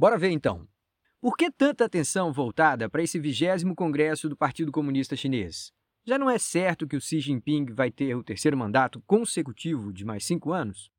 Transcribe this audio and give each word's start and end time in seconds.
Bora 0.00 0.16
ver 0.16 0.30
então. 0.30 0.66
Por 1.20 1.36
que 1.36 1.50
tanta 1.50 1.84
atenção 1.84 2.32
voltada 2.32 2.88
para 2.88 3.02
esse 3.02 3.18
vigésimo 3.18 3.76
congresso 3.76 4.30
do 4.30 4.34
Partido 4.34 4.72
Comunista 4.72 5.14
Chinês? 5.14 5.74
Já 6.06 6.16
não 6.16 6.30
é 6.30 6.38
certo 6.38 6.88
que 6.88 6.96
o 6.96 7.00
Xi 7.02 7.20
Jinping 7.20 7.66
vai 7.66 7.90
ter 7.90 8.14
o 8.14 8.24
terceiro 8.24 8.56
mandato 8.56 9.02
consecutivo 9.06 9.92
de 9.92 10.02
mais 10.02 10.24
cinco 10.24 10.54
anos? 10.54 10.90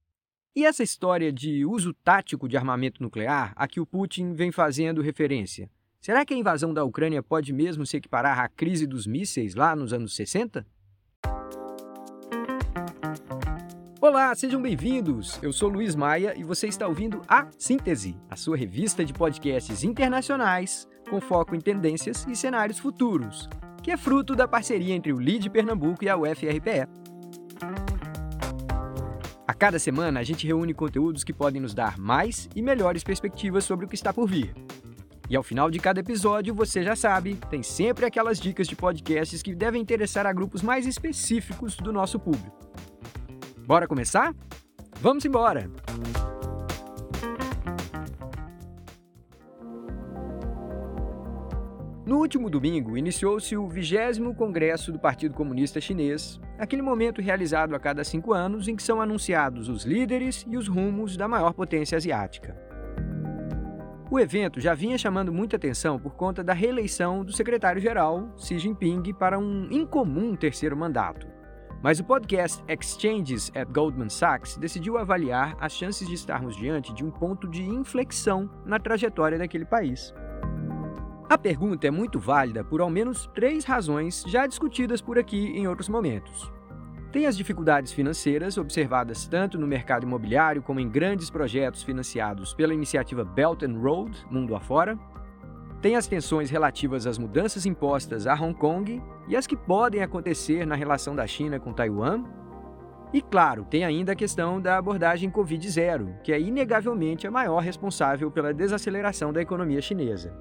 E 0.55 0.67
essa 0.67 0.83
história 0.83 1.33
de 1.33 1.65
uso 1.65 1.95
tático 1.95 2.47
de 2.47 2.55
armamento 2.55 3.01
nuclear 3.01 3.53
a 3.55 3.67
que 3.67 3.79
o 3.79 3.87
Putin 3.87 4.33
vem 4.33 4.51
fazendo 4.51 5.01
referência? 5.01 5.67
Será 5.99 6.23
que 6.23 6.35
a 6.35 6.37
invasão 6.37 6.71
da 6.71 6.83
Ucrânia 6.83 7.23
pode 7.23 7.51
mesmo 7.51 7.87
se 7.87 7.97
equiparar 7.97 8.37
à 8.37 8.47
crise 8.47 8.85
dos 8.85 9.07
mísseis 9.07 9.55
lá 9.55 9.75
nos 9.75 9.93
anos 9.93 10.15
60? 10.15 10.63
Olá, 14.03 14.33
sejam 14.33 14.59
bem-vindos! 14.59 15.37
Eu 15.43 15.53
sou 15.53 15.69
Luiz 15.69 15.93
Maia 15.93 16.33
e 16.35 16.43
você 16.43 16.65
está 16.65 16.87
ouvindo 16.87 17.21
A 17.27 17.45
Síntese, 17.55 18.17
a 18.31 18.35
sua 18.35 18.57
revista 18.57 19.05
de 19.05 19.13
podcasts 19.13 19.83
internacionais 19.83 20.87
com 21.07 21.21
foco 21.21 21.55
em 21.55 21.61
tendências 21.61 22.25
e 22.27 22.35
cenários 22.35 22.79
futuros, 22.79 23.47
que 23.83 23.91
é 23.91 23.95
fruto 23.95 24.35
da 24.35 24.47
parceria 24.47 24.95
entre 24.95 25.13
o 25.13 25.19
LID 25.19 25.51
Pernambuco 25.51 26.03
e 26.03 26.09
a 26.09 26.17
UFRPE. 26.17 26.87
A 29.47 29.53
cada 29.53 29.77
semana 29.77 30.19
a 30.19 30.23
gente 30.23 30.47
reúne 30.47 30.73
conteúdos 30.73 31.23
que 31.23 31.31
podem 31.31 31.61
nos 31.61 31.75
dar 31.75 31.99
mais 31.99 32.49
e 32.55 32.61
melhores 32.63 33.03
perspectivas 33.03 33.65
sobre 33.65 33.85
o 33.85 33.87
que 33.87 33.93
está 33.93 34.11
por 34.11 34.27
vir. 34.27 34.51
E 35.29 35.35
ao 35.35 35.43
final 35.43 35.69
de 35.69 35.77
cada 35.77 35.99
episódio, 35.99 36.55
você 36.55 36.81
já 36.81 36.95
sabe, 36.95 37.35
tem 37.51 37.61
sempre 37.61 38.07
aquelas 38.07 38.39
dicas 38.39 38.67
de 38.67 38.75
podcasts 38.75 39.43
que 39.43 39.53
devem 39.53 39.79
interessar 39.79 40.25
a 40.25 40.33
grupos 40.33 40.63
mais 40.63 40.87
específicos 40.87 41.75
do 41.77 41.93
nosso 41.93 42.19
público. 42.19 42.70
Bora 43.71 43.87
começar? 43.87 44.35
Vamos 44.99 45.23
embora! 45.23 45.71
No 52.05 52.17
último 52.17 52.49
domingo, 52.49 52.97
iniciou-se 52.97 53.55
o 53.55 53.69
20 53.69 54.35
Congresso 54.35 54.91
do 54.91 54.99
Partido 54.99 55.33
Comunista 55.33 55.79
Chinês, 55.79 56.37
aquele 56.59 56.81
momento 56.81 57.21
realizado 57.21 57.73
a 57.73 57.79
cada 57.79 58.03
cinco 58.03 58.33
anos 58.33 58.67
em 58.67 58.75
que 58.75 58.83
são 58.83 58.99
anunciados 58.99 59.69
os 59.69 59.85
líderes 59.85 60.45
e 60.49 60.57
os 60.57 60.67
rumos 60.67 61.15
da 61.15 61.29
maior 61.29 61.53
potência 61.53 61.95
asiática. 61.95 62.53
O 64.11 64.19
evento 64.19 64.59
já 64.59 64.73
vinha 64.73 64.97
chamando 64.97 65.31
muita 65.31 65.55
atenção 65.55 65.97
por 65.97 66.15
conta 66.15 66.43
da 66.43 66.51
reeleição 66.51 67.23
do 67.23 67.31
secretário-geral 67.31 68.33
Xi 68.35 68.59
Jinping 68.59 69.13
para 69.13 69.39
um 69.39 69.69
incomum 69.71 70.35
terceiro 70.35 70.75
mandato. 70.75 71.39
Mas 71.83 71.99
o 71.99 72.03
podcast 72.03 72.63
Exchanges 72.67 73.51
at 73.55 73.67
Goldman 73.71 74.09
Sachs 74.09 74.55
decidiu 74.55 74.99
avaliar 74.99 75.57
as 75.59 75.73
chances 75.73 76.07
de 76.07 76.13
estarmos 76.13 76.55
diante 76.55 76.93
de 76.93 77.03
um 77.03 77.09
ponto 77.09 77.47
de 77.47 77.63
inflexão 77.63 78.47
na 78.63 78.79
trajetória 78.79 79.39
daquele 79.39 79.65
país. 79.65 80.13
A 81.27 81.37
pergunta 81.39 81.87
é 81.87 81.91
muito 81.91 82.19
válida 82.19 82.63
por 82.63 82.81
ao 82.81 82.89
menos 82.89 83.25
três 83.33 83.65
razões 83.65 84.23
já 84.27 84.45
discutidas 84.45 85.01
por 85.01 85.17
aqui 85.17 85.47
em 85.55 85.67
outros 85.67 85.89
momentos. 85.89 86.51
Tem 87.11 87.25
as 87.25 87.35
dificuldades 87.35 87.91
financeiras 87.91 88.57
observadas 88.57 89.25
tanto 89.27 89.57
no 89.57 89.65
mercado 89.65 90.05
imobiliário 90.05 90.61
como 90.61 90.79
em 90.79 90.87
grandes 90.87 91.31
projetos 91.31 91.81
financiados 91.81 92.53
pela 92.53 92.75
iniciativa 92.75 93.23
Belt 93.23 93.63
and 93.63 93.79
Road, 93.79 94.23
mundo 94.29 94.55
afora, 94.55 94.99
tem 95.81 95.95
as 95.95 96.07
tensões 96.07 96.51
relativas 96.51 97.07
às 97.07 97.17
mudanças 97.17 97.65
impostas 97.65 98.27
a 98.27 98.35
Hong 98.35 98.53
Kong 98.53 99.01
e 99.27 99.35
as 99.35 99.47
que 99.47 99.55
podem 99.55 100.03
acontecer 100.03 100.65
na 100.65 100.75
relação 100.75 101.15
da 101.15 101.25
China 101.25 101.59
com 101.59 101.73
Taiwan. 101.73 102.23
E, 103.11 103.21
claro, 103.21 103.65
tem 103.65 103.83
ainda 103.83 104.11
a 104.11 104.15
questão 104.15 104.61
da 104.61 104.77
abordagem 104.77 105.29
Covid-0, 105.29 106.21
que 106.21 106.31
é 106.31 106.39
inegavelmente 106.39 107.25
a 107.25 107.31
maior 107.31 107.59
responsável 107.59 108.29
pela 108.29 108.53
desaceleração 108.53 109.33
da 109.33 109.41
economia 109.41 109.81
chinesa. 109.81 110.31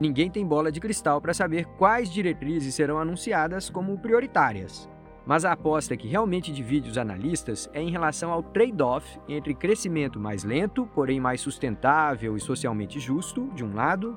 Ninguém 0.00 0.30
tem 0.30 0.46
bola 0.46 0.72
de 0.72 0.80
cristal 0.80 1.20
para 1.20 1.34
saber 1.34 1.66
quais 1.78 2.10
diretrizes 2.10 2.74
serão 2.74 2.98
anunciadas 2.98 3.70
como 3.70 3.98
prioritárias. 3.98 4.88
Mas 5.26 5.44
a 5.44 5.52
aposta 5.52 5.96
que 5.96 6.06
realmente 6.06 6.52
divide 6.52 6.88
os 6.88 6.96
analistas 6.96 7.68
é 7.72 7.82
em 7.82 7.90
relação 7.90 8.30
ao 8.30 8.44
trade-off 8.44 9.18
entre 9.28 9.54
crescimento 9.54 10.20
mais 10.20 10.44
lento, 10.44 10.88
porém 10.94 11.18
mais 11.18 11.40
sustentável 11.40 12.36
e 12.36 12.40
socialmente 12.40 13.00
justo, 13.00 13.50
de 13.52 13.64
um 13.64 13.74
lado, 13.74 14.16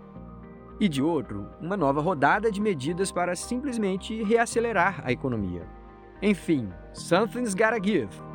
e 0.79 0.87
de 0.87 1.01
outro, 1.01 1.47
uma 1.59 1.75
nova 1.75 1.99
rodada 1.99 2.51
de 2.51 2.61
medidas 2.61 3.11
para 3.11 3.35
simplesmente 3.35 4.23
reacelerar 4.23 5.01
a 5.03 5.11
economia. 5.11 5.67
Enfim, 6.21 6.69
something's 6.93 7.53
gotta 7.53 7.79
give. 7.83 8.28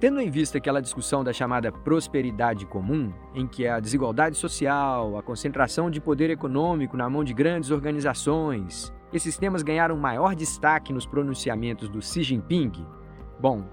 Tendo 0.00 0.18
em 0.18 0.30
vista 0.30 0.56
aquela 0.56 0.80
discussão 0.80 1.22
da 1.22 1.30
chamada 1.30 1.70
prosperidade 1.70 2.64
comum, 2.64 3.12
em 3.34 3.46
que 3.46 3.68
a 3.68 3.78
desigualdade 3.78 4.34
social, 4.34 5.18
a 5.18 5.22
concentração 5.22 5.90
de 5.90 6.00
poder 6.00 6.30
econômico 6.30 6.96
na 6.96 7.08
mão 7.10 7.22
de 7.22 7.34
grandes 7.34 7.70
organizações 7.70 8.90
esses 9.12 9.36
temas 9.36 9.62
ganharam 9.62 9.96
maior 9.96 10.34
destaque 10.36 10.92
nos 10.92 11.04
pronunciamentos 11.04 11.88
do 11.88 12.00
Xi 12.00 12.22
Jinping? 12.22 12.72
Bom, 13.40 13.64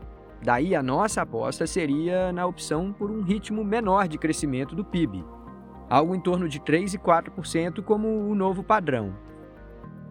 daí 0.43 0.75
a 0.75 0.81
nossa 0.81 1.21
aposta 1.21 1.67
seria 1.67 2.31
na 2.31 2.45
opção 2.45 2.91
por 2.91 3.11
um 3.11 3.21
ritmo 3.21 3.63
menor 3.63 4.07
de 4.07 4.17
crescimento 4.17 4.75
do 4.75 4.83
PIB, 4.83 5.23
algo 5.89 6.15
em 6.15 6.19
torno 6.19 6.49
de 6.49 6.59
3 6.59 6.95
e 6.95 6.97
4% 6.97 7.83
como 7.83 8.07
o 8.07 8.33
novo 8.33 8.63
padrão. 8.63 9.15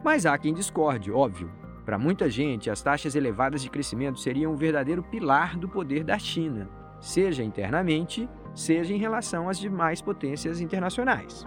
Mas 0.04 0.24
há 0.24 0.38
quem 0.38 0.54
discorde, 0.54 1.10
óbvio. 1.10 1.50
Para 1.86 1.98
muita 1.98 2.28
gente, 2.28 2.68
as 2.68 2.82
taxas 2.82 3.14
elevadas 3.14 3.62
de 3.62 3.70
crescimento 3.70 4.18
seriam 4.18 4.52
um 4.52 4.56
verdadeiro 4.56 5.04
pilar 5.04 5.56
do 5.56 5.68
poder 5.68 6.02
da 6.02 6.18
China, 6.18 6.68
seja 7.00 7.44
internamente, 7.44 8.28
seja 8.52 8.92
em 8.92 8.98
relação 8.98 9.48
às 9.48 9.56
demais 9.56 10.02
potências 10.02 10.60
internacionais. 10.60 11.46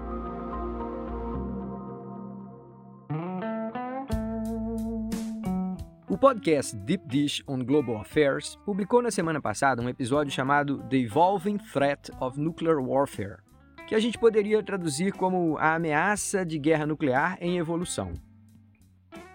O 6.08 6.18
podcast 6.18 6.74
Deep 6.74 7.06
Dish 7.06 7.44
on 7.46 7.60
Global 7.60 7.98
Affairs 7.98 8.58
publicou 8.66 9.02
na 9.02 9.12
semana 9.12 9.42
passada 9.42 9.82
um 9.82 9.90
episódio 9.90 10.32
chamado 10.32 10.82
The 10.90 11.00
Evolving 11.00 11.58
Threat 11.58 12.12
of 12.22 12.40
Nuclear 12.40 12.78
Warfare, 12.78 13.40
que 13.86 13.94
a 13.94 14.00
gente 14.00 14.18
poderia 14.18 14.64
traduzir 14.64 15.12
como 15.12 15.58
a 15.58 15.76
ameaça 15.76 16.46
de 16.46 16.58
guerra 16.58 16.86
nuclear 16.86 17.38
em 17.42 17.58
evolução. 17.58 18.14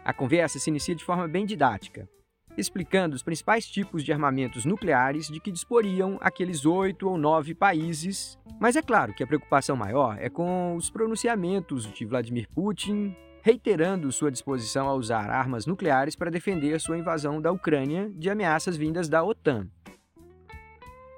A 0.04 0.12
conversa 0.12 0.58
se 0.58 0.68
inicia 0.68 0.94
de 0.94 1.04
forma 1.04 1.26
bem 1.26 1.46
didática, 1.46 2.06
explicando 2.58 3.16
os 3.16 3.22
principais 3.22 3.66
tipos 3.66 4.04
de 4.04 4.12
armamentos 4.12 4.64
nucleares 4.64 5.28
de 5.28 5.40
que 5.40 5.50
disporiam 5.50 6.18
aqueles 6.20 6.66
oito 6.66 7.08
ou 7.08 7.16
nove 7.16 7.54
países. 7.54 8.38
Mas 8.60 8.76
é 8.76 8.82
claro 8.82 9.14
que 9.14 9.22
a 9.22 9.26
preocupação 9.26 9.76
maior 9.76 10.18
é 10.20 10.28
com 10.28 10.76
os 10.76 10.90
pronunciamentos 10.90 11.90
de 11.90 12.04
Vladimir 12.04 12.48
Putin 12.54 13.16
reiterando 13.44 14.10
sua 14.10 14.30
disposição 14.30 14.88
a 14.88 14.94
usar 14.94 15.28
armas 15.28 15.66
nucleares 15.66 16.16
para 16.16 16.30
defender 16.30 16.80
sua 16.80 16.96
invasão 16.96 17.42
da 17.42 17.52
Ucrânia 17.52 18.10
de 18.16 18.30
ameaças 18.30 18.74
vindas 18.74 19.06
da 19.06 19.22
OTAN. 19.22 19.68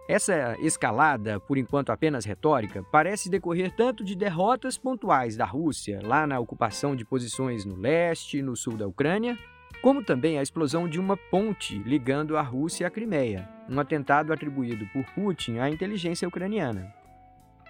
Essa 0.08 0.56
escalada, 0.60 1.40
por 1.40 1.58
enquanto 1.58 1.90
apenas 1.90 2.24
retórica, 2.24 2.80
parece 2.92 3.28
decorrer 3.28 3.72
tanto 3.74 4.04
de 4.04 4.14
derrotas 4.14 4.78
pontuais 4.78 5.36
da 5.36 5.44
Rússia, 5.44 5.98
lá 6.00 6.24
na 6.28 6.38
ocupação 6.38 6.94
de 6.94 7.04
posições 7.04 7.64
no 7.64 7.74
leste 7.74 8.38
e 8.38 8.42
no 8.42 8.54
sul 8.54 8.76
da 8.76 8.86
Ucrânia, 8.86 9.36
como 9.82 10.04
também 10.04 10.38
a 10.38 10.42
explosão 10.42 10.88
de 10.88 11.00
uma 11.00 11.16
ponte 11.16 11.76
ligando 11.80 12.36
a 12.36 12.42
Rússia 12.42 12.86
à 12.86 12.90
Crimeia, 12.90 13.48
um 13.68 13.80
atentado 13.80 14.32
atribuído 14.32 14.86
por 14.92 15.04
Putin 15.06 15.58
à 15.58 15.68
inteligência 15.68 16.28
ucraniana. 16.28 16.94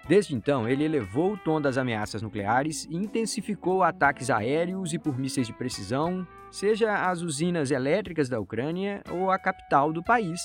Desde 0.06 0.36
então, 0.36 0.68
ele 0.68 0.84
elevou 0.84 1.32
o 1.32 1.38
tom 1.38 1.58
das 1.58 1.78
ameaças 1.78 2.20
nucleares 2.20 2.84
e 2.84 2.96
intensificou 2.96 3.82
ataques 3.82 4.28
aéreos 4.28 4.92
e 4.92 4.98
por 4.98 5.18
mísseis 5.18 5.46
de 5.46 5.54
precisão, 5.54 6.26
seja 6.50 7.10
às 7.10 7.22
usinas 7.22 7.70
elétricas 7.70 8.28
da 8.28 8.38
Ucrânia 8.38 9.02
ou 9.10 9.30
à 9.30 9.38
capital 9.38 9.92
do 9.92 10.04
país, 10.04 10.40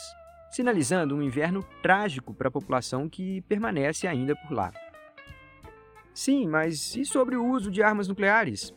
sinalizando 0.52 1.16
um 1.16 1.22
inverno 1.22 1.64
trágico 1.82 2.34
para 2.34 2.50
a 2.50 2.52
população 2.52 3.10
que 3.10 3.42
permanece 3.42 4.06
ainda 4.08 4.36
por 4.36 4.52
lá. 4.52 4.72
Sim, 6.14 6.48
mas 6.48 6.96
e 6.96 7.06
sobre 7.06 7.36
o 7.36 7.46
uso 7.46 7.72
de 7.72 7.82
armas 7.82 8.08
nucleares? 8.08 8.74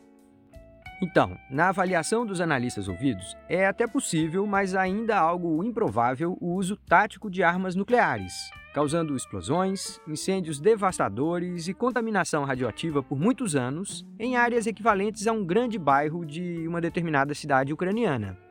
Então, 1.02 1.36
na 1.50 1.68
avaliação 1.68 2.24
dos 2.24 2.40
analistas 2.40 2.88
ouvidos, 2.88 3.36
é 3.48 3.66
até 3.66 3.86
possível, 3.86 4.46
mas 4.46 4.74
ainda 4.74 5.18
algo 5.18 5.62
improvável, 5.64 6.38
o 6.40 6.54
uso 6.54 6.76
tático 6.76 7.28
de 7.28 7.42
armas 7.42 7.74
nucleares, 7.74 8.32
causando 8.72 9.16
explosões, 9.16 10.00
incêndios 10.06 10.60
devastadores 10.60 11.66
e 11.68 11.74
contaminação 11.74 12.44
radioativa 12.44 13.02
por 13.02 13.18
muitos 13.18 13.56
anos 13.56 14.06
em 14.18 14.36
áreas 14.36 14.66
equivalentes 14.66 15.26
a 15.26 15.32
um 15.32 15.44
grande 15.44 15.78
bairro 15.78 16.24
de 16.24 16.66
uma 16.66 16.80
determinada 16.80 17.34
cidade 17.34 17.72
ucraniana. 17.72 18.43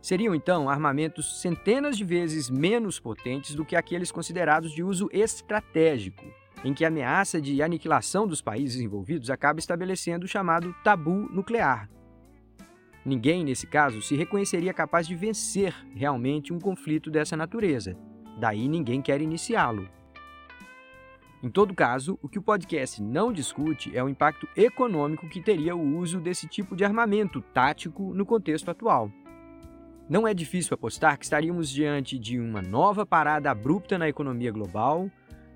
Seriam 0.00 0.34
então 0.34 0.68
armamentos 0.68 1.40
centenas 1.40 1.96
de 1.96 2.04
vezes 2.04 2.48
menos 2.48 3.00
potentes 3.00 3.54
do 3.54 3.64
que 3.64 3.76
aqueles 3.76 4.12
considerados 4.12 4.72
de 4.72 4.82
uso 4.82 5.08
estratégico, 5.12 6.24
em 6.64 6.72
que 6.72 6.84
a 6.84 6.88
ameaça 6.88 7.40
de 7.40 7.62
aniquilação 7.62 8.26
dos 8.26 8.40
países 8.40 8.80
envolvidos 8.80 9.30
acaba 9.30 9.58
estabelecendo 9.58 10.24
o 10.24 10.28
chamado 10.28 10.74
tabu 10.84 11.28
nuclear. 11.30 11.88
Ninguém, 13.04 13.44
nesse 13.44 13.66
caso, 13.66 14.02
se 14.02 14.14
reconheceria 14.16 14.74
capaz 14.74 15.06
de 15.06 15.14
vencer 15.14 15.74
realmente 15.94 16.52
um 16.52 16.58
conflito 16.58 17.10
dessa 17.10 17.36
natureza 17.36 17.96
Daí 18.38 18.68
ninguém 18.68 19.02
quer 19.02 19.20
iniciá-lo. 19.20 19.88
Em 21.42 21.50
todo 21.50 21.74
caso, 21.74 22.18
o 22.22 22.28
que 22.28 22.38
o 22.38 22.42
podcast 22.42 23.02
não 23.02 23.32
discute 23.32 23.96
é 23.96 24.02
o 24.02 24.08
impacto 24.08 24.48
econômico 24.56 25.28
que 25.28 25.40
teria 25.40 25.74
o 25.74 25.96
uso 25.96 26.20
desse 26.20 26.46
tipo 26.46 26.76
de 26.76 26.84
armamento 26.84 27.40
tático 27.40 28.14
no 28.14 28.24
contexto 28.24 28.70
atual. 28.70 29.10
Não 30.08 30.26
é 30.26 30.32
difícil 30.32 30.74
apostar 30.74 31.18
que 31.18 31.24
estaríamos 31.24 31.68
diante 31.68 32.18
de 32.18 32.40
uma 32.40 32.62
nova 32.62 33.04
parada 33.04 33.50
abrupta 33.50 33.98
na 33.98 34.08
economia 34.08 34.50
global, 34.50 35.10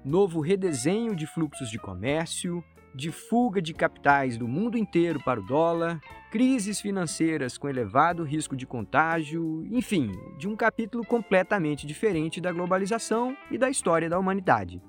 novo 0.04 0.40
redesenho 0.40 1.16
de 1.16 1.26
fluxos 1.26 1.70
de 1.70 1.78
comércio, 1.78 2.62
de 2.94 3.10
fuga 3.10 3.62
de 3.62 3.72
capitais 3.72 4.36
do 4.36 4.46
mundo 4.46 4.76
inteiro 4.76 5.18
para 5.24 5.40
o 5.40 5.46
dólar, 5.46 5.98
crises 6.30 6.82
financeiras 6.82 7.56
com 7.56 7.66
elevado 7.66 8.24
risco 8.24 8.54
de 8.54 8.66
contágio, 8.66 9.66
enfim, 9.70 10.12
de 10.38 10.46
um 10.46 10.54
capítulo 10.54 11.02
completamente 11.02 11.86
diferente 11.86 12.38
da 12.38 12.52
globalização 12.52 13.34
e 13.50 13.56
da 13.56 13.70
história 13.70 14.10
da 14.10 14.18
humanidade. 14.18 14.82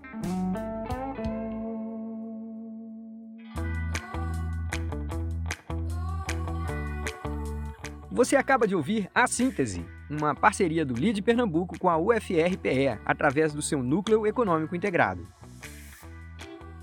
Você 8.13 8.35
acaba 8.35 8.67
de 8.67 8.75
ouvir 8.75 9.09
A 9.15 9.25
Síntese, 9.25 9.83
uma 10.07 10.35
parceria 10.35 10.85
do 10.85 10.93
LID 10.93 11.23
Pernambuco 11.23 11.79
com 11.79 11.89
a 11.89 11.97
UFRPE, 11.97 12.99
através 13.03 13.55
do 13.55 13.61
seu 13.63 13.81
Núcleo 13.81 14.27
Econômico 14.27 14.75
Integrado. 14.75 15.27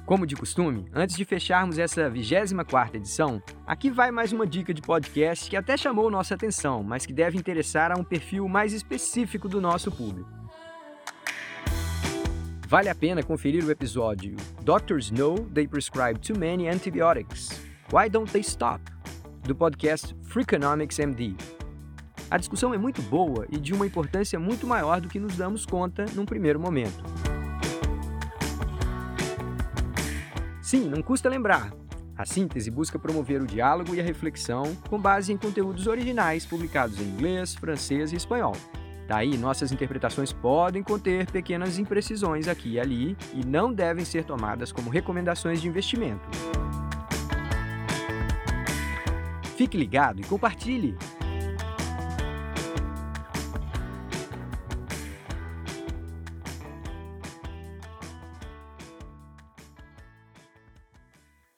Como 0.04 0.26
de 0.26 0.34
costume, 0.34 0.90
antes 0.92 1.14
de 1.14 1.24
fecharmos 1.24 1.78
essa 1.78 2.10
24ª 2.10 2.96
edição, 2.96 3.40
aqui 3.64 3.92
vai 3.92 4.10
mais 4.10 4.32
uma 4.32 4.44
dica 4.44 4.74
de 4.74 4.82
podcast 4.82 5.48
que 5.48 5.56
até 5.56 5.76
chamou 5.76 6.10
nossa 6.10 6.34
atenção, 6.34 6.82
mas 6.82 7.06
que 7.06 7.12
deve 7.12 7.38
interessar 7.38 7.92
a 7.92 8.00
um 8.00 8.02
perfil 8.02 8.48
mais 8.48 8.72
específico 8.72 9.48
do 9.48 9.60
nosso 9.60 9.92
público. 9.92 10.28
Vale 12.66 12.88
a 12.88 12.94
pena 12.94 13.22
conferir 13.22 13.64
o 13.64 13.70
episódio 13.70 14.34
Doctors 14.62 15.12
Know 15.12 15.36
They 15.54 15.68
Prescribe 15.68 16.18
Too 16.18 16.36
Many 16.36 16.68
Antibiotics. 16.68 17.50
Why 17.92 18.10
Don't 18.10 18.32
They 18.32 18.42
Stop? 18.42 18.82
Do 19.42 19.54
podcast 19.54 20.16
Freakonomics 20.22 20.98
MD. 20.98 21.34
A 22.30 22.38
discussão 22.38 22.72
é 22.72 22.78
muito 22.78 23.02
boa 23.02 23.46
e 23.50 23.58
de 23.58 23.72
uma 23.72 23.86
importância 23.86 24.38
muito 24.38 24.66
maior 24.66 25.00
do 25.00 25.08
que 25.08 25.18
nos 25.18 25.36
damos 25.36 25.66
conta 25.66 26.04
num 26.14 26.24
primeiro 26.24 26.60
momento. 26.60 27.02
Sim, 30.62 30.88
não 30.88 31.02
custa 31.02 31.28
lembrar. 31.28 31.72
A 32.16 32.24
síntese 32.24 32.70
busca 32.70 32.98
promover 32.98 33.42
o 33.42 33.46
diálogo 33.46 33.94
e 33.94 34.00
a 34.00 34.04
reflexão 34.04 34.76
com 34.88 35.00
base 35.00 35.32
em 35.32 35.36
conteúdos 35.36 35.86
originais 35.86 36.46
publicados 36.46 37.00
em 37.00 37.04
inglês, 37.04 37.54
francês 37.54 38.12
e 38.12 38.16
espanhol. 38.16 38.54
Daí, 39.08 39.36
nossas 39.36 39.72
interpretações 39.72 40.32
podem 40.32 40.84
conter 40.84 41.28
pequenas 41.28 41.80
imprecisões 41.80 42.46
aqui 42.46 42.74
e 42.74 42.78
ali 42.78 43.16
e 43.34 43.44
não 43.44 43.72
devem 43.72 44.04
ser 44.04 44.22
tomadas 44.22 44.70
como 44.70 44.88
recomendações 44.88 45.60
de 45.60 45.66
investimento. 45.66 46.28
Fique 49.60 49.76
ligado 49.76 50.22
e 50.22 50.24
compartilhe! 50.24 50.96